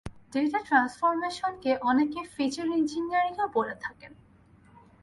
Data 0.33 0.59
ট্রান্সফরমেশনকে 0.67 1.71
অনেকে 1.81 2.19
feature 2.33 2.67
ইঞ্জিনিয়ারিংও 2.77 3.47
বলে 3.53 3.75
থাকেন। 3.81 4.11